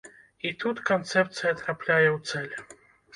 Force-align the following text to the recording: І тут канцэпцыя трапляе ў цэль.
І 0.49 0.53
тут 0.61 0.79
канцэпцыя 0.91 1.51
трапляе 1.59 2.07
ў 2.15 2.25
цэль. 2.31 2.55